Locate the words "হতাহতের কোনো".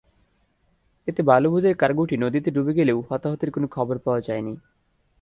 3.09-3.67